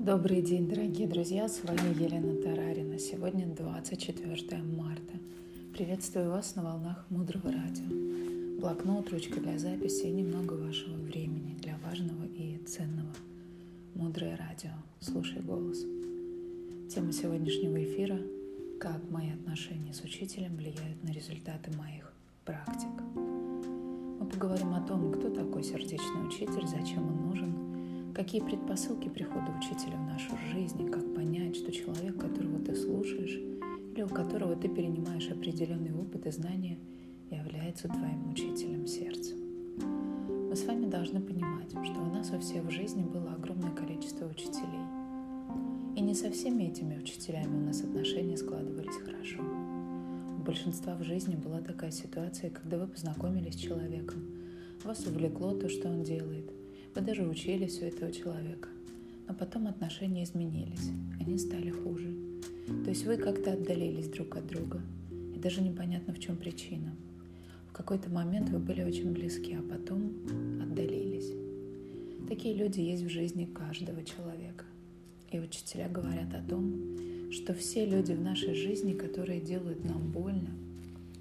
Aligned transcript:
Добрый 0.00 0.40
день, 0.40 0.66
дорогие 0.66 1.06
друзья! 1.06 1.46
С 1.46 1.62
вами 1.62 1.92
Елена 2.02 2.34
Тарарина. 2.42 2.98
Сегодня 2.98 3.46
24 3.46 4.62
марта. 4.62 5.12
Приветствую 5.74 6.30
вас 6.30 6.56
на 6.56 6.62
волнах 6.62 7.04
Мудрого 7.10 7.52
Радио. 7.52 7.84
Блокнот, 8.58 9.10
ручка 9.10 9.40
для 9.40 9.58
записи 9.58 10.06
и 10.06 10.10
немного 10.10 10.54
вашего 10.54 10.94
времени 10.94 11.54
для 11.60 11.76
важного 11.84 12.24
и 12.24 12.56
ценного. 12.66 13.12
Мудрое 13.94 14.38
Радио. 14.38 14.70
Слушай 15.00 15.42
голос. 15.42 15.84
Тема 16.88 17.12
сегодняшнего 17.12 17.84
эфира– 17.84 18.18
как 18.80 19.02
мои 19.10 19.28
отношения 19.32 19.92
с 19.92 20.00
учителем 20.00 20.56
влияют 20.56 21.04
на 21.04 21.10
результаты 21.10 21.76
моих 21.76 22.10
практик. 22.46 23.02
Мы 23.14 24.24
поговорим 24.24 24.72
о 24.72 24.80
том, 24.80 25.12
кто 25.12 25.28
такой 25.28 25.62
сердечный 25.62 26.26
учитель, 26.26 26.66
зачем 26.66 27.06
он 27.06 27.28
нужен– 27.28 27.54
Какие 28.14 28.40
предпосылки 28.40 29.08
прихода 29.08 29.52
учителя 29.56 29.96
в 29.96 30.06
нашу 30.06 30.36
жизнь, 30.52 30.82
и 30.82 30.90
как 30.90 31.14
понять, 31.14 31.54
что 31.54 31.70
человек, 31.70 32.18
которого 32.18 32.58
ты 32.58 32.74
слушаешь, 32.74 33.40
или 33.94 34.02
у 34.02 34.08
которого 34.08 34.56
ты 34.56 34.68
перенимаешь 34.68 35.30
определенный 35.30 35.94
опыт 35.94 36.26
и 36.26 36.30
знания, 36.32 36.78
является 37.30 37.86
твоим 37.86 38.30
учителем 38.30 38.86
сердца. 38.88 39.34
Мы 39.36 40.56
с 40.56 40.64
вами 40.66 40.86
должны 40.86 41.20
понимать, 41.20 41.70
что 41.70 42.00
у 42.00 42.12
нас 42.12 42.32
у 42.32 42.40
всех 42.40 42.64
в 42.64 42.70
жизни 42.70 43.04
было 43.04 43.32
огромное 43.32 43.70
количество 43.70 44.26
учителей. 44.26 44.84
И 45.96 46.00
не 46.00 46.14
со 46.14 46.32
всеми 46.32 46.64
этими 46.64 46.98
учителями 46.98 47.62
у 47.62 47.66
нас 47.66 47.80
отношения 47.82 48.36
складывались 48.36 48.96
хорошо. 48.96 49.40
У 50.36 50.42
большинства 50.42 50.96
в 50.96 51.04
жизни 51.04 51.36
была 51.36 51.60
такая 51.60 51.92
ситуация, 51.92 52.50
когда 52.50 52.78
вы 52.78 52.88
познакомились 52.88 53.54
с 53.54 53.58
человеком, 53.58 54.26
вас 54.82 55.06
увлекло 55.06 55.52
то, 55.52 55.68
что 55.68 55.88
он 55.88 56.02
делает– 56.02 56.50
вы 56.94 57.00
даже 57.02 57.26
учились 57.26 57.80
у 57.80 57.84
этого 57.84 58.12
человека. 58.12 58.68
Но 59.28 59.34
потом 59.34 59.68
отношения 59.68 60.24
изменились, 60.24 60.90
они 61.20 61.38
стали 61.38 61.70
хуже. 61.70 62.12
То 62.84 62.90
есть 62.90 63.06
вы 63.06 63.16
как-то 63.16 63.52
отдалились 63.52 64.08
друг 64.08 64.36
от 64.36 64.46
друга, 64.46 64.80
и 65.34 65.38
даже 65.38 65.60
непонятно, 65.62 66.12
в 66.12 66.18
чем 66.18 66.36
причина. 66.36 66.92
В 67.68 67.72
какой-то 67.72 68.10
момент 68.10 68.50
вы 68.50 68.58
были 68.58 68.82
очень 68.82 69.12
близки, 69.12 69.54
а 69.54 69.62
потом 69.62 70.12
отдалились. 70.60 71.32
Такие 72.28 72.54
люди 72.54 72.80
есть 72.80 73.04
в 73.04 73.08
жизни 73.08 73.44
каждого 73.44 74.02
человека. 74.04 74.64
И 75.30 75.38
учителя 75.38 75.88
говорят 75.88 76.34
о 76.34 76.42
том, 76.42 77.30
что 77.30 77.54
все 77.54 77.86
люди 77.86 78.12
в 78.12 78.20
нашей 78.20 78.54
жизни, 78.54 78.92
которые 78.92 79.40
делают 79.40 79.84
нам 79.84 80.10
больно, 80.10 80.50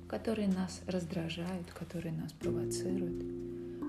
которые 0.08 0.48
нас 0.48 0.81
раздражают, 0.88 1.67
которые 1.72 2.14
нас 2.14 2.33
провоцируют, 2.33 3.23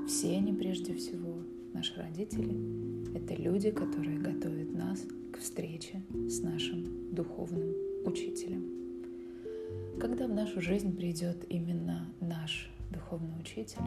все 0.07 0.37
они 0.37 0.53
прежде 0.53 0.95
всего 0.95 1.39
Наши 1.73 1.95
родители— 1.97 3.15
это 3.15 3.35
люди, 3.35 3.71
которые 3.71 4.19
готовят 4.19 4.73
нас 4.75 5.03
к 5.33 5.39
встрече 5.39 6.03
с 6.29 6.41
нашим 6.41 7.15
духовным 7.15 7.73
учителем. 8.05 8.65
Когда 10.01 10.27
в 10.27 10.33
нашу 10.33 10.61
жизнь 10.61 10.97
придет 10.97 11.45
именно 11.49 12.13
наш 12.21 12.71
духовный 12.91 13.39
учитель, 13.41 13.83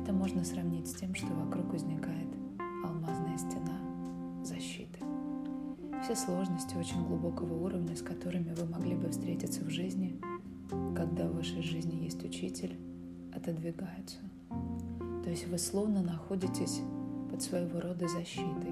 это 0.00 0.12
можно 0.12 0.44
сравнить 0.44 0.88
с 0.88 0.94
тем, 0.94 1.14
что 1.14 1.28
вокруг 1.28 1.72
возникает 1.72 2.28
алмазная 2.84 3.38
стена 3.38 3.78
защиты. 4.44 4.98
Все 6.02 6.16
сложности 6.16 6.74
очень 6.74 7.06
глубокого 7.06 7.64
уровня, 7.64 7.94
с 7.94 8.02
которыми 8.02 8.52
вы 8.54 8.66
могли 8.66 8.96
бы 8.96 9.08
встретиться 9.10 9.62
в 9.64 9.70
жизни, 9.70 10.20
когда 10.96 11.28
в 11.28 11.36
вашей 11.36 11.62
жизни 11.62 12.02
есть 12.02 12.24
учитель, 12.24 12.76
отодвигаются. 13.32 14.18
То 15.22 15.30
есть 15.30 15.46
вы 15.46 15.58
словно 15.58 16.02
находитесь 16.02 16.80
под 17.32 17.42
своего 17.42 17.80
рода 17.80 18.06
защитой. 18.06 18.70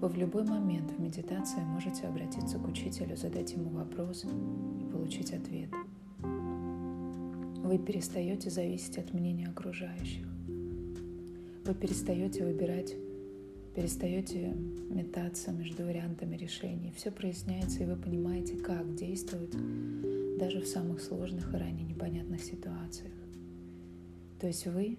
Вы 0.00 0.08
в 0.08 0.16
любой 0.18 0.44
момент 0.44 0.90
в 0.90 1.00
медитации 1.00 1.60
можете 1.60 2.06
обратиться 2.06 2.58
к 2.58 2.68
учителю, 2.68 3.16
задать 3.16 3.52
ему 3.52 3.70
вопрос 3.70 4.24
и 4.24 4.84
получить 4.92 5.32
ответ. 5.32 5.70
Вы 7.64 7.78
перестаете 7.78 8.50
зависеть 8.50 8.98
от 8.98 9.14
мнения 9.14 9.48
окружающих. 9.48 10.26
Вы 11.64 11.74
перестаете 11.74 12.44
выбирать, 12.44 12.94
перестаете 13.74 14.54
метаться 14.90 15.50
между 15.50 15.84
вариантами 15.84 16.36
решений. 16.36 16.92
Все 16.94 17.10
проясняется, 17.10 17.82
и 17.82 17.86
вы 17.86 17.96
понимаете, 17.96 18.56
как 18.56 18.94
действовать 18.94 19.56
даже 20.38 20.60
в 20.60 20.66
самых 20.66 21.00
сложных 21.00 21.54
и 21.54 21.56
ранее 21.56 21.86
непонятных 21.86 22.42
ситуациях. 22.42 23.12
То 24.38 24.46
есть 24.46 24.66
вы 24.66 24.98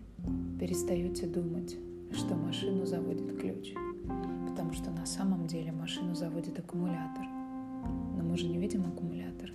перестаете 0.59 1.27
думать 1.27 1.77
что 2.11 2.35
машину 2.35 2.85
заводит 2.85 3.37
ключ, 3.39 3.73
потому 4.49 4.73
что 4.73 4.91
на 4.91 5.05
самом 5.05 5.47
деле 5.47 5.71
машину 5.71 6.15
заводит 6.15 6.57
аккумулятор. 6.59 7.25
Но 8.17 8.23
мы 8.23 8.37
же 8.37 8.47
не 8.47 8.57
видим 8.57 8.85
аккумулятор. 8.87 9.51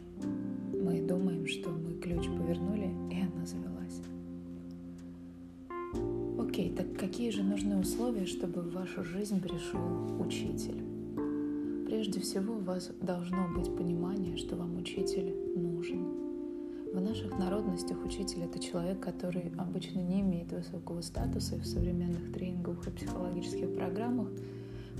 Мы 0.72 1.00
думаем, 1.00 1.46
что 1.46 1.70
мы 1.70 1.94
ключ 2.00 2.26
повернули, 2.26 2.90
и 3.10 3.20
она 3.20 3.46
завелась. 3.46 4.00
Окей, 6.38 6.70
так 6.74 6.96
какие 6.98 7.30
же 7.30 7.42
нужны 7.42 7.78
условия, 7.78 8.26
чтобы 8.26 8.62
в 8.62 8.72
вашу 8.72 9.04
жизнь 9.04 9.40
пришел 9.40 10.20
учитель? 10.20 10.82
Прежде 11.86 12.20
всего, 12.20 12.54
у 12.54 12.60
вас 12.60 12.90
должно 13.00 13.48
быть 13.54 13.74
понимание, 13.76 14.36
что 14.36 14.56
вам 14.56 14.76
учитель 14.78 15.34
нужен. 15.56 16.11
В 16.92 17.00
наших 17.00 17.38
народностях 17.38 18.04
учитель— 18.04 18.42
это 18.44 18.58
человек, 18.58 19.00
который 19.00 19.50
обычно 19.56 20.00
не 20.00 20.20
имеет 20.20 20.52
высокого 20.52 21.00
статуса, 21.00 21.56
и 21.56 21.58
в 21.58 21.64
современных 21.64 22.34
тренинговых 22.34 22.86
и 22.86 22.90
психологических 22.90 23.74
программах 23.74 24.28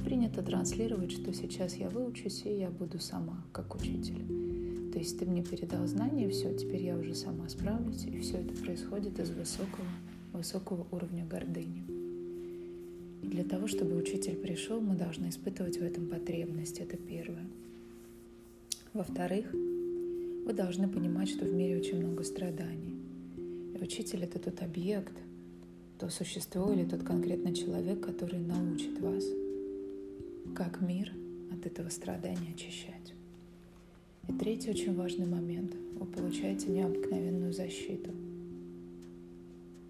принято 0.02 0.42
транслировать, 0.42 1.12
что 1.12 1.34
сейчас 1.34 1.76
я 1.76 1.90
выучусь, 1.90 2.46
и 2.46 2.60
я 2.60 2.70
буду 2.70 2.98
сама, 2.98 3.44
как 3.52 3.74
учитель. 3.74 4.90
То 4.90 4.98
есть 4.98 5.18
ты 5.18 5.26
мне 5.26 5.44
передал 5.44 5.86
знания, 5.86 6.30
все, 6.30 6.54
теперь 6.54 6.82
я 6.82 6.96
уже 6.96 7.14
сама 7.14 7.46
справлюсь, 7.50 8.06
и 8.06 8.20
все 8.20 8.38
это 8.38 8.54
происходит 8.54 9.20
из 9.20 9.28
высокого, 9.28 9.86
высокого 10.32 10.86
уровня 10.92 11.26
гордыни. 11.26 11.84
И 13.22 13.26
для 13.26 13.44
того, 13.44 13.66
чтобы 13.66 13.96
учитель 13.98 14.36
пришел, 14.36 14.80
мы 14.80 14.94
должны 14.94 15.28
испытывать 15.28 15.76
в 15.76 15.82
этом 15.82 16.06
потребность, 16.06 16.78
это 16.78 16.96
первое. 16.96 17.44
Во-вторых, 18.94 19.54
вы 20.44 20.52
должны 20.52 20.88
понимать, 20.88 21.28
что 21.28 21.44
в 21.44 21.52
мире 21.52 21.78
очень 21.78 21.98
много 21.98 22.24
страданий. 22.24 22.96
И 23.74 23.78
учитель— 23.82 24.22
это 24.24 24.38
тот 24.38 24.60
объект, 24.62 25.14
то 25.98 26.08
существо 26.08 26.72
или 26.72 26.84
тот 26.84 27.02
конкретный 27.02 27.54
человек, 27.54 28.00
который 28.00 28.40
научит 28.40 29.00
вас, 29.00 29.24
как 30.54 30.80
мир 30.80 31.12
от 31.52 31.64
этого 31.66 31.88
страдания 31.90 32.54
очищать. 32.54 33.14
И 34.28 34.32
третий 34.32 34.70
очень 34.70 34.94
важный 34.94 35.26
момент. 35.26 35.74
Вы 35.98 36.06
получаете 36.06 36.68
необыкновенную 36.68 37.52
защиту. 37.52 38.10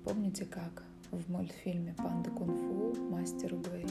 Помните, 0.04 0.44
как 0.44 0.84
в 1.10 1.30
мультфильме 1.30 1.94
«Панда 1.96 2.30
кунг-фу» 2.30 2.94
мастер 3.10 3.54
Уэй 3.54 3.81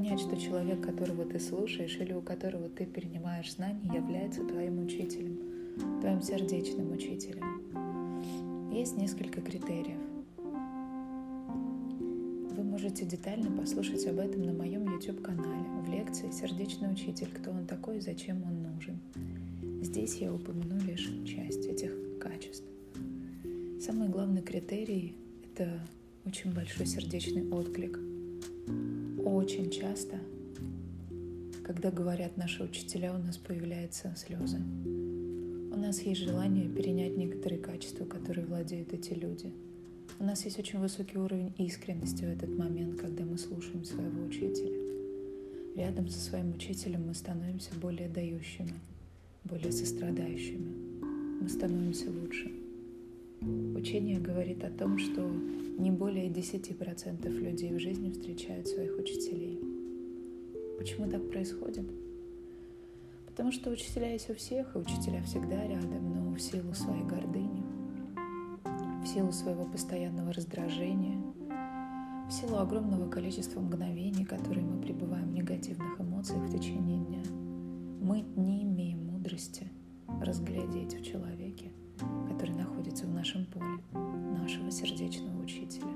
понять, 0.00 0.20
что 0.20 0.34
человек, 0.34 0.80
которого 0.80 1.26
ты 1.26 1.38
слушаешь 1.38 1.98
или 1.98 2.14
у 2.14 2.22
которого 2.22 2.70
ты 2.70 2.86
перенимаешь 2.86 3.52
знания, 3.52 3.92
является 3.94 4.42
твоим 4.42 4.82
учителем, 4.82 5.38
твоим 6.00 6.22
сердечным 6.22 6.90
учителем? 6.90 8.70
Есть 8.72 8.96
несколько 8.96 9.42
критериев. 9.42 10.00
Вы 12.56 12.64
можете 12.64 13.04
детально 13.04 13.54
послушать 13.54 14.06
об 14.06 14.20
этом 14.20 14.42
на 14.42 14.54
моем 14.54 14.90
YouTube-канале 14.90 15.68
в 15.84 15.90
лекции 15.90 16.30
«Сердечный 16.30 16.90
учитель. 16.90 17.28
Кто 17.34 17.50
он 17.50 17.66
такой 17.66 17.98
и 17.98 18.00
зачем 18.00 18.42
он 18.42 18.62
нужен?». 18.62 18.98
Здесь 19.82 20.14
я 20.14 20.32
упомяну 20.32 20.80
лишь 20.86 21.10
часть 21.26 21.66
этих 21.66 21.92
качеств. 22.18 22.64
Самый 23.78 24.08
главный 24.08 24.40
критерий– 24.40 25.14
это 25.44 25.78
очень 26.24 26.54
большой 26.54 26.86
сердечный 26.86 27.46
отклик. 27.50 27.98
Очень 29.24 29.70
часто, 29.70 30.18
когда 31.62 31.90
говорят 31.90 32.38
наши 32.38 32.62
учителя, 32.62 33.14
у 33.14 33.18
нас 33.18 33.36
появляются 33.36 34.14
слезы. 34.16 34.56
У 34.56 35.76
нас 35.76 36.00
есть 36.00 36.22
желание 36.22 36.66
перенять 36.68 37.18
некоторые 37.18 37.60
качества, 37.60 38.06
которые 38.06 38.46
владеют 38.46 38.94
эти 38.94 39.12
люди. 39.12 39.52
У 40.18 40.24
нас 40.24 40.46
есть 40.46 40.58
очень 40.58 40.78
высокий 40.78 41.18
уровень 41.18 41.52
искренности 41.58 42.24
в 42.24 42.28
этот 42.28 42.56
момент, 42.56 42.98
когда 42.98 43.24
мы 43.24 43.36
слушаем 43.36 43.84
своего 43.84 44.24
учителя. 44.24 44.78
Рядом 45.76 46.08
со 46.08 46.18
своим 46.18 46.54
учителем 46.54 47.06
мы 47.06 47.14
становимся 47.14 47.70
более 47.78 48.08
дающими, 48.08 48.74
более 49.44 49.70
сострадающими. 49.70 51.02
Мы 51.42 51.48
становимся 51.48 52.10
лучше. 52.10 52.50
Учение 53.76 54.18
говорит 54.18 54.64
о 54.64 54.70
том, 54.70 54.98
что 54.98 55.30
не 55.78 55.90
более 55.90 56.28
10% 56.28 57.28
людей 57.28 57.72
в 57.72 57.78
жизни 57.78 58.10
встречают 58.10 58.68
своих 58.68 58.98
учителей. 58.98 59.60
Почему 60.78 61.08
так 61.08 61.28
происходит? 61.30 61.84
Потому 63.26 63.52
что 63.52 63.70
учителя 63.70 64.12
есть 64.12 64.28
у 64.30 64.34
всех, 64.34 64.74
и 64.74 64.78
учителя 64.78 65.22
всегда 65.22 65.66
рядом, 65.66 66.14
но 66.14 66.34
в 66.34 66.40
силу 66.40 66.74
своей 66.74 67.04
гордыни, 67.04 67.62
силу 69.06 69.32
своего 69.32 69.64
постоянного 69.64 70.32
раздражения, 70.32 71.18
в 72.28 72.32
силу 72.32 72.58
огромного 72.58 73.10
количества 73.10 73.60
мгновений, 73.60 74.24
которые 74.24 74.64
мы 74.64 74.80
пребываем 74.80 75.30
в 75.30 75.32
негативных 75.32 76.00
эмоциях 76.00 76.42
в 76.44 76.56
течение 76.56 77.04
дня, 77.04 77.22
мы 78.00 78.24
не 78.36 78.62
имеем 78.62 79.06
мудрости 79.06 79.68
разглядеть 80.22 80.94
в 80.94 81.04
человеке, 81.04 81.72
который 82.28 82.54
находится 82.54 83.06
в 83.06 83.10
нашем 83.10 83.46
поле, 83.46 84.09
нашего 84.50 84.70
сердечного 84.72 85.42
учителя. 85.44 85.86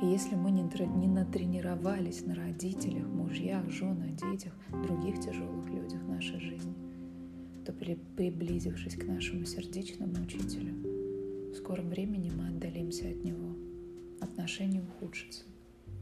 И 0.00 0.06
если 0.06 0.36
мы 0.36 0.52
не, 0.52 0.62
не 0.62 1.08
натренировались 1.08 2.24
на 2.24 2.36
родителях, 2.36 3.08
мужьях, 3.08 3.68
женах, 3.70 4.14
детях, 4.14 4.52
других 4.86 5.18
тяжелых 5.18 5.68
людях 5.68 6.00
нашей 6.06 6.38
жизни, 6.38 6.74
то 7.64 7.72
при, 7.72 7.96
приблизившись 8.16 8.94
к 8.94 9.04
нашему 9.04 9.44
сердечному 9.46 10.22
учителю, 10.22 10.74
в 11.52 11.56
скором 11.56 11.88
времени 11.88 12.30
мы 12.30 12.48
отдалимся 12.48 13.08
от 13.08 13.24
него, 13.24 13.56
отношения 14.20 14.82
ухудшатся, 14.82 15.42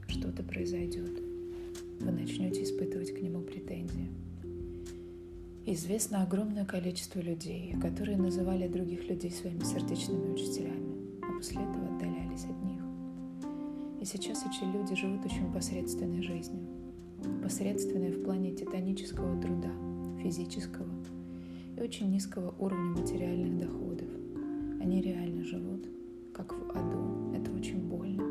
что-то 0.08 0.42
произойдет, 0.42 1.18
вы 2.00 2.12
начнете 2.12 2.62
испытывать 2.62 3.14
к 3.14 3.22
нему 3.22 3.40
претензии. 3.40 4.10
Известно 5.64 6.22
огромное 6.22 6.66
количество 6.66 7.20
людей, 7.20 7.74
которые 7.80 8.18
называли 8.18 8.68
других 8.68 9.08
людей 9.08 9.30
своими 9.30 9.64
сердечными 9.64 10.34
учителями, 10.34 11.03
после 11.36 11.62
этого 11.62 11.86
отдалялись 11.86 12.44
от 12.44 12.62
них. 12.64 12.82
И 14.00 14.04
сейчас 14.04 14.44
эти 14.46 14.64
люди 14.64 14.94
живут 14.94 15.24
очень 15.24 15.52
посредственной 15.52 16.22
жизнью. 16.22 16.66
Посредственной 17.42 18.10
в 18.10 18.22
плане 18.24 18.52
титанического 18.52 19.40
труда, 19.40 19.70
физического 20.22 20.88
и 21.76 21.80
очень 21.80 22.10
низкого 22.10 22.54
уровня 22.58 23.00
материальных 23.00 23.58
доходов. 23.58 24.08
Они 24.80 25.00
реально 25.00 25.44
живут, 25.44 25.86
как 26.32 26.52
в 26.52 26.70
аду. 26.70 27.34
Это 27.34 27.50
очень 27.52 27.88
больно. 27.88 28.22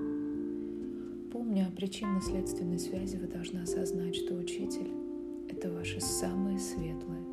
Помня 1.32 1.68
о 1.68 1.76
причинно-следственной 1.76 2.80
связи, 2.80 3.18
вы 3.18 3.28
должны 3.28 3.60
осознать, 3.60 4.16
что 4.16 4.36
учитель— 4.36 4.92
это 5.50 5.72
ваши 5.72 6.00
самые 6.00 6.60
светлые, 6.60 7.24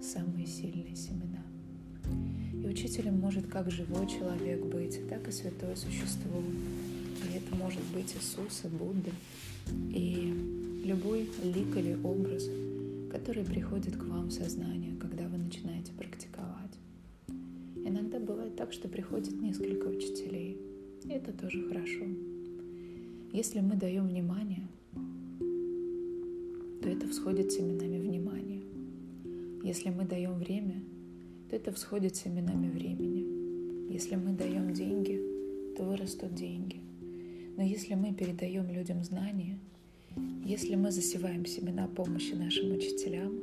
самые 0.00 0.46
сильные 0.46 0.94
семена. 0.94 1.44
Учителем 2.70 3.18
может 3.18 3.48
как 3.48 3.68
живой 3.68 4.06
человек 4.06 4.64
быть, 4.64 5.00
так 5.08 5.26
и 5.26 5.32
святое 5.32 5.74
существо, 5.74 6.40
и 7.24 7.36
это 7.36 7.56
может 7.56 7.82
быть 7.92 8.14
Иисус 8.14 8.62
и 8.64 8.68
Будда, 8.68 9.10
и 9.92 10.32
любой 10.84 11.28
лик 11.42 11.76
или 11.76 11.98
образ, 12.04 12.48
который 13.10 13.44
приходит 13.44 13.96
к 13.96 14.04
вам 14.04 14.28
в 14.28 14.32
сознание, 14.32 14.94
когда 15.00 15.26
вы 15.26 15.38
начинаете 15.38 15.90
практиковать. 15.94 16.70
Иногда 17.84 18.20
бывает 18.20 18.54
так, 18.54 18.72
что 18.72 18.86
приходит 18.88 19.32
несколько 19.42 19.88
учителей, 19.88 20.56
и 21.04 21.08
это 21.08 21.32
тоже 21.32 21.66
хорошо. 21.66 22.04
Если 23.32 23.58
мы 23.58 23.74
даем 23.74 24.06
внимание, 24.06 24.68
то 26.80 26.88
это 26.88 27.08
всходит 27.08 27.50
семенами 27.50 27.98
внимания. 27.98 28.62
Если 29.64 29.90
мы 29.90 30.04
даем 30.04 30.34
время, 30.34 30.84
то 31.50 31.56
это 31.56 31.72
всходит 31.72 32.16
семенами 32.16 32.70
времени. 32.70 33.92
Если 33.92 34.14
мы 34.14 34.32
даем 34.32 34.72
деньги, 34.72 35.20
то 35.76 35.84
вырастут 35.84 36.34
деньги– 36.34 36.80
но 37.60 37.66
если 37.66 37.94
мы 37.94 38.14
передаем 38.14 38.70
людям 38.70 39.04
знания, 39.04 39.58
если 40.46 40.76
мы 40.76 40.90
засеваем 40.90 41.44
семена 41.44 41.88
помощи 41.88 42.32
нашим 42.32 42.72
учителям, 42.72 43.34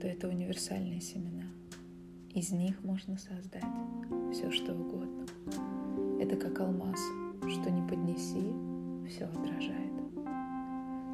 то 0.00 0.08
это 0.08 0.26
универсальные 0.26 1.00
семена. 1.00 1.44
Из 2.34 2.50
них 2.50 2.82
можно 2.82 3.16
создать 3.16 3.62
все, 4.32 4.50
что 4.50 4.74
угодно. 4.74 5.26
Это 6.20 6.34
как 6.34 6.58
алмаз, 6.58 6.98
что 7.40 7.70
не 7.70 7.86
поднеси, 7.88 8.50
все 9.08 9.26
отражает. 9.26 9.92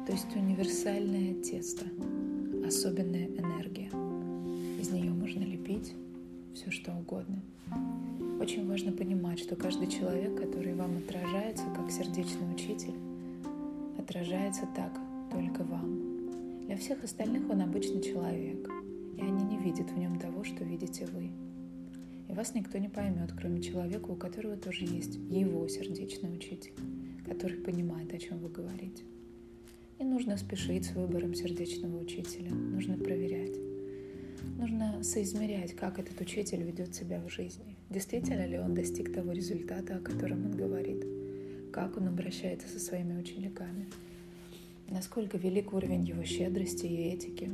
То 0.07 0.11
есть 0.11 0.35
универсальное 0.35 1.35
тесто, 1.35 1.85
особенная 2.65 3.27
энергия. 3.27 3.91
Из 4.81 4.89
нее 4.89 5.11
можно 5.11 5.43
лепить 5.43 5.93
все, 6.53 6.71
что 6.71 6.93
угодно. 6.93 7.41
Очень 8.39 8.67
важно 8.67 8.91
понимать, 8.91 9.39
что 9.39 9.55
каждый 9.55 9.87
человек, 9.87 10.35
который 10.35 10.73
вам 10.73 10.97
отражается 10.97 11.63
как 11.75 11.89
сердечный 11.89 12.53
учитель, 12.53 12.93
отражается 13.97 14.67
так 14.75 14.91
только 15.31 15.63
вам. 15.63 16.65
Для 16.65 16.77
всех 16.77 17.03
остальных 17.03 17.49
он 17.49 17.61
обычный 17.61 18.01
человек, 18.01 18.69
и 19.17 19.21
они 19.21 19.43
не 19.43 19.57
видят 19.57 19.89
в 19.89 19.97
нем 19.97 20.19
того, 20.19 20.43
что 20.43 20.63
видите 20.63 21.05
вы. 21.07 21.29
И 22.29 22.33
вас 22.33 22.53
никто 22.53 22.77
не 22.77 22.89
поймет, 22.89 23.31
кроме 23.37 23.61
человека, 23.61 24.09
у 24.11 24.15
которого 24.15 24.57
тоже 24.57 24.85
есть 24.85 25.15
его 25.29 25.67
сердечный 25.67 26.33
учитель, 26.33 26.73
который 27.25 27.57
понимает, 27.57 28.13
о 28.13 28.17
чем 28.17 28.39
вы 28.39 28.49
говорите. 28.49 29.03
Не 29.99 30.05
нужно 30.05 30.37
спешить 30.37 30.85
с 30.85 30.95
выбором 30.95 31.33
сердечного 31.33 31.97
учителя, 31.99 32.51
нужно 32.51 32.97
проверять. 32.97 33.62
Нужно 34.63 35.03
соизмерять, 35.03 35.75
как 35.75 35.99
этот 35.99 36.21
учитель 36.21 36.63
ведет 36.63 36.95
себя 36.95 37.19
в 37.19 37.29
жизни. 37.29 37.75
Действительно 37.89 38.45
ли 38.45 38.57
он 38.57 38.73
достиг 38.73 39.13
того 39.13 39.33
результата, 39.33 39.97
о 39.97 39.99
котором 39.99 40.45
он 40.45 40.51
говорит? 40.51 41.03
Как 41.73 41.97
он 41.97 42.07
обращается 42.07 42.69
со 42.69 42.79
своими 42.79 43.19
учениками? 43.19 43.89
Насколько 44.89 45.37
велик 45.37 45.73
уровень 45.73 46.05
его 46.05 46.23
щедрости 46.23 46.85
и 46.85 47.09
этики? 47.09 47.51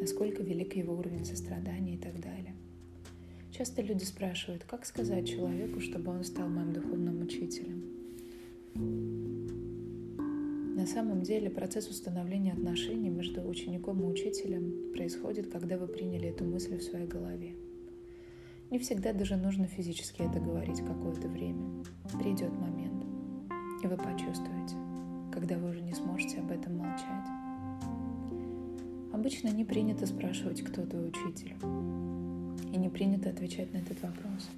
Насколько 0.00 0.44
велик 0.44 0.76
его 0.76 0.96
уровень 0.96 1.24
сострадания 1.24 1.94
и 1.94 1.98
так 1.98 2.20
далее? 2.20 2.54
Часто 3.50 3.82
люди 3.82 4.04
спрашивают, 4.04 4.62
как 4.62 4.86
сказать 4.86 5.28
человеку, 5.28 5.80
чтобы 5.80 6.12
он 6.12 6.22
стал 6.22 6.48
моим 6.48 6.72
духовным 6.72 7.22
учителем? 7.22 9.33
На 10.74 10.86
самом 10.86 11.22
деле 11.22 11.50
процесс 11.50 11.88
установления 11.88 12.52
отношений 12.52 13.08
между 13.08 13.46
учеником 13.46 14.02
и 14.02 14.06
учителем 14.06 14.92
происходит, 14.92 15.46
когда 15.46 15.78
вы 15.78 15.86
приняли 15.86 16.30
эту 16.30 16.44
мысль 16.44 16.76
в 16.78 16.82
своей 16.82 17.06
голове. 17.06 17.54
Не 18.72 18.80
всегда 18.80 19.12
даже 19.12 19.36
нужно 19.36 19.68
физически 19.68 20.22
это 20.22 20.40
говорить 20.40 20.80
какое-то 20.80 21.28
время. 21.28 21.84
Придет 22.18 22.50
момент, 22.58 23.04
и 23.84 23.86
вы 23.86 23.96
почувствуете, 23.96 24.74
когда 25.32 25.58
вы 25.58 25.70
уже 25.70 25.80
не 25.80 25.94
сможете 25.94 26.40
об 26.40 26.50
этом 26.50 26.76
молчать. 26.76 27.28
Обычно 29.12 29.50
не 29.50 29.64
принято 29.64 30.06
спрашивать, 30.06 30.60
кто 30.62 30.84
твой 30.84 31.10
учитель. 31.10 31.54
И 32.72 32.76
не 32.76 32.88
принято 32.88 33.30
отвечать 33.30 33.72
на 33.72 33.76
этот 33.76 34.02
вопрос. 34.02 34.50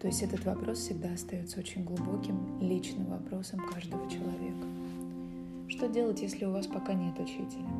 То 0.00 0.08
есть 0.08 0.20
этот 0.20 0.44
вопрос 0.44 0.78
всегда 0.78 1.12
остается 1.12 1.60
очень 1.60 1.84
глубоким, 1.84 2.60
личным 2.60 3.06
вопросом 3.06 3.60
каждого 3.72 4.10
человека. 4.10 4.77
Что 5.78 5.86
делать, 5.86 6.22
если 6.22 6.44
у 6.44 6.50
вас 6.50 6.66
пока 6.66 6.92
нет 6.92 7.20
учителя? 7.20 7.70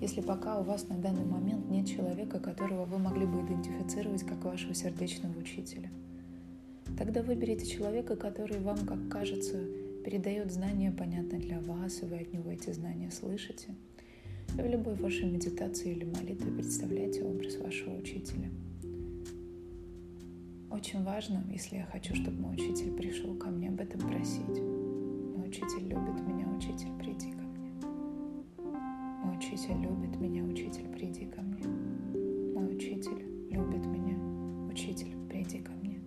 Если 0.00 0.20
пока 0.20 0.60
у 0.60 0.62
вас 0.62 0.86
на 0.88 0.96
данный 0.96 1.24
момент 1.24 1.68
нет 1.68 1.88
человека, 1.88 2.38
которого 2.38 2.84
вы 2.84 2.98
могли 2.98 3.26
бы 3.26 3.40
идентифицировать 3.40 4.22
как 4.22 4.44
вашего 4.44 4.72
сердечного 4.72 5.36
учителя? 5.36 5.90
Тогда 6.96 7.24
выберите 7.24 7.66
человека, 7.66 8.14
который 8.14 8.60
вам, 8.60 8.78
как 8.86 9.08
кажется, 9.08 9.58
передает 10.04 10.52
знания, 10.52 10.94
понятно 10.96 11.40
для 11.40 11.58
вас, 11.58 12.04
и 12.04 12.06
вы 12.06 12.18
от 12.18 12.32
него 12.32 12.52
эти 12.52 12.70
знания 12.70 13.10
слышите. 13.10 13.74
И 14.56 14.62
в 14.62 14.66
любой 14.66 14.94
вашей 14.94 15.28
медитации 15.28 15.90
или 15.90 16.04
молитве 16.04 16.52
представляйте 16.52 17.24
образ 17.24 17.56
вашего 17.56 17.96
учителя. 17.96 18.48
Очень 20.70 21.02
важно, 21.02 21.42
если 21.50 21.78
я 21.78 21.86
хочу, 21.86 22.14
чтобы 22.14 22.40
мой 22.40 22.54
учитель 22.54 22.92
пришел 22.92 23.34
ко 23.34 23.48
мне, 23.48 23.70
об 23.70 23.80
этом 23.80 24.08
просить. 24.08 24.62
Мой 25.34 25.48
учитель 25.48 25.88
любит 25.88 26.20
меня, 26.28 26.53
Учитель 29.64 29.80
любит 29.80 30.20
меня, 30.20 30.44
учитель, 30.44 30.86
приди 30.88 31.24
ко 31.24 31.40
мне. 31.40 31.64
Мой 32.52 32.76
учитель 32.76 33.24
любит 33.48 33.86
меня, 33.86 34.14
учитель, 34.70 35.16
приди 35.30 35.60
ко 35.60 35.72
мне. 35.72 36.00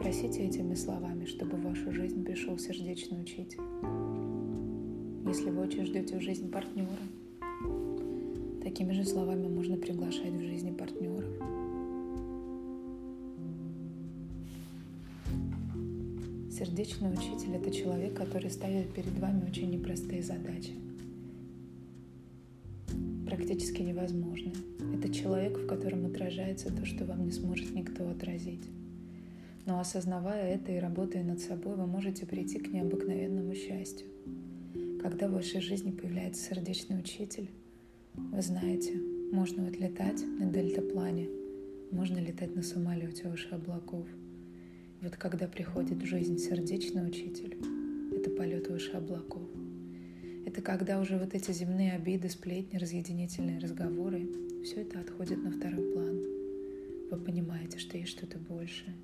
Просите 0.00 0.46
этими 0.46 0.72
словами, 0.72 1.26
чтобы 1.26 1.58
в 1.58 1.64
вашу 1.64 1.92
жизнь 1.92 2.24
пришел 2.24 2.56
сердечный 2.56 3.20
учитель. 3.20 3.60
Если 5.26 5.50
вы 5.50 5.60
очень 5.60 5.84
ждете 5.84 6.16
в 6.16 6.22
жизнь 6.22 6.50
партнера, 6.50 6.88
такими 8.62 8.92
же 8.92 9.04
словами 9.04 9.48
можно 9.48 9.76
приглашать 9.76 10.32
в 10.32 10.40
жизни 10.40 10.70
партнеров. 10.70 11.28
Сердечный 16.50 17.12
учитель– 17.12 17.54
это 17.56 17.70
человек, 17.70 18.14
который 18.14 18.50
ставит 18.50 18.90
перед 18.94 19.18
вами 19.18 19.46
очень 19.46 19.70
непростые 19.70 20.22
задачи. 20.22 20.72
Практически 23.62 23.82
невозможные. 23.88 24.54
Это 24.92 25.08
человек, 25.14 25.56
в 25.56 25.68
котором 25.68 26.04
отражается 26.06 26.74
то, 26.74 26.84
что 26.84 27.04
вам 27.04 27.24
не 27.24 27.30
сможет 27.30 27.72
никто 27.76 28.08
отразить. 28.10 28.64
Но 29.66 29.78
осознавая 29.78 30.56
это 30.56 30.72
и 30.72 30.80
работая 30.80 31.22
над 31.22 31.38
собой, 31.38 31.76
вы 31.76 31.86
можете 31.86 32.26
прийти 32.26 32.58
к 32.58 32.72
необыкновенному 32.72 33.54
счастью. 33.54 34.08
Когда 35.00 35.28
в 35.28 35.34
вашей 35.34 35.60
жизни 35.60 35.92
появляется 35.92 36.42
сердечный 36.42 36.98
учитель, 36.98 37.50
вы 38.14 38.42
знаете, 38.42 38.94
можно 39.30 39.68
отлетать 39.68 40.24
на 40.40 40.46
дельтаплане, 40.46 41.28
можно 41.92 42.18
летать 42.18 42.56
на 42.56 42.62
самолете 42.62 43.28
выше 43.28 43.50
облаков– 43.50 44.08
Вот 45.02 45.14
когда 45.16 45.46
приходит 45.46 46.02
в 46.02 46.04
жизнь 46.04 46.38
сердечный 46.38 47.06
учитель, 47.06 47.56
это 48.12 48.28
полет 48.30 48.66
выше 48.68 48.90
облаков. 48.90 49.61
Это 50.44 50.60
когда 50.60 51.00
уже 51.00 51.18
вот 51.18 51.34
эти 51.34 51.52
земные 51.52 51.92
обиды, 51.92 52.28
сплетни, 52.28 52.76
разъединительные 52.76 53.58
разговоры, 53.60 54.28
все 54.64 54.82
это 54.82 55.00
отходит 55.00 55.42
на 55.42 55.50
второй 55.52 55.92
план. 55.92 56.20
Вы 57.10 57.16
понимаете, 57.18 57.78
что 57.78 57.96
есть 57.96 58.10
что-то 58.10 58.38
большее. 58.38 58.94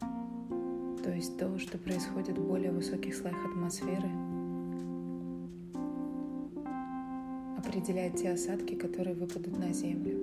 То 0.00 1.12
есть 1.14 1.38
то, 1.38 1.58
что 1.58 1.78
происходит 1.78 2.36
в 2.36 2.46
более 2.46 2.72
высоких 2.72 3.14
слоях 3.14 3.44
атмосферы, 3.44 4.10
определяет 7.56 8.16
те 8.16 8.30
осадки, 8.30 8.74
которые 8.74 9.14
выпадут 9.14 9.56
на 9.58 9.72
землю. 9.72 10.18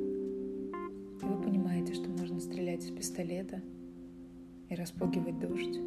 И 1.22 1.26
вы 1.26 1.42
понимаете, 1.42 1.94
что 1.94 2.10
можно 2.10 2.40
стрелять 2.42 2.84
из 2.84 2.92
пистолета 2.92 3.62
и 4.70 4.76
распугивать 4.76 5.40
дождь, 5.40 5.80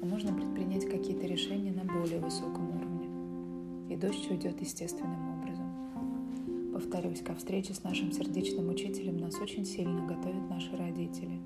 а 0.00 0.04
можно 0.04 0.32
предпринять 0.34 0.88
какие-то 0.88 1.26
решения 1.26 1.72
на 1.72 1.84
более 1.84 2.20
высоком 2.20 2.76
уровне. 2.76 3.94
И 3.94 3.96
дождь 3.96 4.30
уйдет 4.30 4.60
естественным 4.60 5.38
образом. 5.38 6.72
Повторюсь, 6.72 7.22
ко 7.22 7.34
встрече 7.34 7.74
с 7.74 7.82
нашим 7.82 8.12
сердечным 8.12 8.68
учителем 8.68 9.18
нас 9.18 9.38
очень 9.40 9.64
сильно 9.64 10.06
готовят 10.06 10.48
наши 10.48 10.76
родители. 10.76 11.40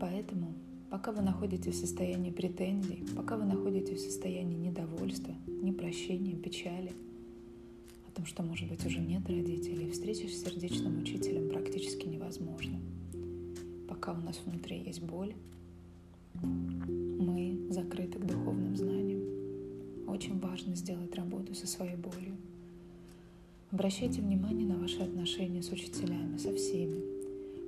Поэтому, 0.00 0.54
пока 0.90 1.12
вы 1.12 1.22
находитесь 1.22 1.76
в 1.76 1.80
состоянии 1.80 2.30
претензий, 2.30 3.04
пока 3.16 3.36
вы 3.36 3.44
находитесь 3.44 4.00
в 4.00 4.10
состоянии 4.10 4.56
недовольства, 4.56 5.34
непрощения, 5.46 6.36
печали– 6.36 6.92
о 8.14 8.16
том, 8.16 8.26
что, 8.26 8.42
может 8.42 8.68
быть, 8.68 8.84
уже 8.86 9.00
нет 9.00 9.28
родителей, 9.28 9.90
встреча 9.90 10.28
с 10.28 10.44
сердечным 10.44 10.98
учителем 11.00 11.48
практически 11.48 12.06
невозможна. 12.06 12.78
Пока 13.88 14.12
у 14.12 14.20
нас 14.20 14.40
внутри 14.44 14.78
есть 14.78 15.02
боль, 15.02 15.34
закрыты 17.74 18.18
к 18.18 18.24
духовным 18.24 18.76
знаниям. 18.76 20.08
Очень 20.08 20.38
важно 20.38 20.74
сделать 20.74 21.14
работу 21.14 21.54
со 21.54 21.66
своей 21.66 21.96
болью. 21.96 22.36
Обращайте 23.70 24.22
внимание 24.22 24.66
на 24.66 24.78
ваши 24.78 25.02
отношения 25.02 25.62
с 25.62 25.70
учителями, 25.70 26.38
со 26.38 26.54
всеми, 26.54 27.02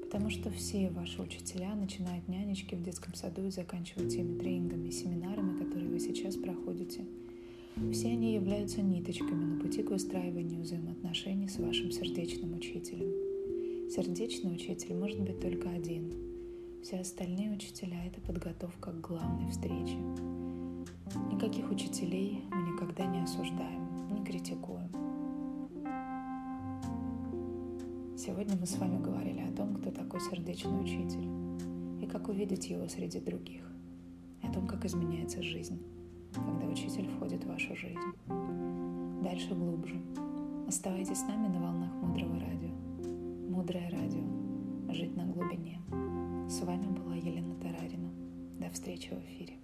потому 0.05 0.31
что 0.31 0.51
все 0.51 0.89
ваши 0.91 1.21
учителя, 1.21 1.75
начиная 1.75 2.19
от 2.21 2.29
нянечки 2.29 2.75
в 2.75 2.83
детском 2.83 3.15
саду 3.15 3.47
и 3.47 3.51
заканчивая 3.51 4.09
теми 4.09 4.39
тренингами 4.39 4.89
и 4.89 4.93
семинарами, 4.93 5.59
которые 5.59 5.91
вы 5.91 5.99
сейчас 5.99 6.37
проходите– 6.37 7.05
все 7.93 8.09
они 8.09 8.33
являются 8.33 8.81
ниточками 8.81 9.45
на 9.45 9.61
пути 9.61 9.83
к 9.83 9.91
выстраиванию 9.91 10.63
взаимоотношений 10.63 11.47
с 11.47 11.59
вашим 11.59 11.91
сердечным 11.91 12.57
учителем. 12.57 13.91
Сердечный 13.91 14.55
учитель 14.55 14.95
может 14.95 15.21
быть 15.21 15.41
только 15.41 15.69
один. 15.69 16.11
Все 16.87 17.01
остальные 17.01 17.51
учителя– 17.51 17.97
это 18.07 18.21
подготовка 18.21 18.93
к 18.93 19.01
главной 19.01 19.51
встрече. 19.51 19.97
Никаких 21.33 21.69
учителей 21.69 22.45
мы 22.53 22.63
никогда 22.63 23.05
не 23.07 23.25
осуждаем, 23.25 24.15
не 24.15 24.25
критикуем. 24.25 24.89
Сегодня 28.17 28.55
мы 28.55 28.67
с 28.67 28.79
вами 28.79 29.03
говорили 29.03 29.41
о 29.41 29.57
том, 29.57 29.75
кто 29.75 29.91
такой 29.91 30.21
сердечный 30.21 30.81
учитель 30.81 31.27
и 32.05 32.07
как 32.07 32.29
увидеть 32.29 32.71
его 32.71 32.87
среди 32.87 33.19
других, 33.19 33.69
о 34.45 34.53
том, 34.53 34.69
как 34.69 34.85
изменяется 34.85 35.43
жизнь 35.43 35.83
когда 36.35 36.67
учитель 36.67 37.09
входит 37.09 37.43
в 37.43 37.49
вашу 37.49 37.75
жизнь. 37.75 37.99
Дальше 39.25 39.57
глубже. 39.57 40.01
Оставайтесь 40.69 41.19
с 41.19 41.27
нами 41.27 41.49
на 41.49 41.61
волнах 41.61 41.91
Мудрого 41.95 42.39
Радио. 42.39 42.71
Мудрое 43.51 43.91
Радио. 43.91 44.23
Жить 44.93 45.17
на 45.17 45.25
глубине. 45.25 45.81
С 46.49 46.61
вами 46.61 46.87
была 46.87 47.17
Елена 47.17 47.57
Тарарина. 47.57 48.09
До 48.61 48.71
встречи 48.71 49.09
в 49.09 49.19
эфире. 49.19 49.55